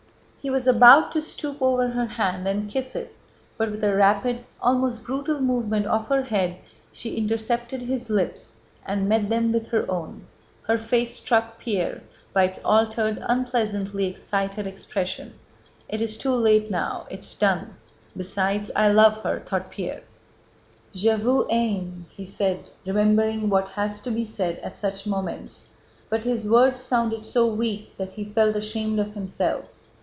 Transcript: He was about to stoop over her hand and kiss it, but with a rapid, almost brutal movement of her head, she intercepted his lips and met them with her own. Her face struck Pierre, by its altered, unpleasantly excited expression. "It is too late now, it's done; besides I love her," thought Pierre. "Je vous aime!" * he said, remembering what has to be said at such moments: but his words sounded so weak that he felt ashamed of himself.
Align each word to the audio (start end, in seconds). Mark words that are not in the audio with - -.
He 0.43 0.49
was 0.49 0.65
about 0.65 1.11
to 1.11 1.21
stoop 1.21 1.61
over 1.61 1.89
her 1.89 2.07
hand 2.07 2.47
and 2.47 2.67
kiss 2.67 2.95
it, 2.95 3.15
but 3.59 3.69
with 3.69 3.83
a 3.83 3.93
rapid, 3.93 4.43
almost 4.59 5.03
brutal 5.03 5.39
movement 5.39 5.85
of 5.85 6.07
her 6.07 6.23
head, 6.23 6.57
she 6.91 7.13
intercepted 7.15 7.83
his 7.83 8.09
lips 8.09 8.55
and 8.83 9.07
met 9.07 9.29
them 9.29 9.51
with 9.51 9.67
her 9.67 9.85
own. 9.87 10.25
Her 10.63 10.79
face 10.79 11.15
struck 11.17 11.59
Pierre, 11.59 12.01
by 12.33 12.45
its 12.45 12.59
altered, 12.65 13.19
unpleasantly 13.21 14.07
excited 14.07 14.65
expression. 14.65 15.35
"It 15.87 16.01
is 16.01 16.17
too 16.17 16.33
late 16.33 16.71
now, 16.71 17.05
it's 17.11 17.37
done; 17.37 17.75
besides 18.17 18.71
I 18.75 18.91
love 18.91 19.21
her," 19.21 19.41
thought 19.45 19.69
Pierre. 19.69 20.01
"Je 20.95 21.15
vous 21.17 21.45
aime!" 21.51 22.07
* 22.09 22.09
he 22.17 22.25
said, 22.25 22.63
remembering 22.83 23.47
what 23.47 23.67
has 23.67 24.01
to 24.01 24.09
be 24.09 24.25
said 24.25 24.57
at 24.63 24.75
such 24.75 25.05
moments: 25.05 25.69
but 26.09 26.23
his 26.23 26.49
words 26.49 26.79
sounded 26.79 27.23
so 27.23 27.45
weak 27.45 27.95
that 27.97 28.13
he 28.13 28.25
felt 28.25 28.55
ashamed 28.55 28.97
of 28.97 29.13
himself. 29.13 29.65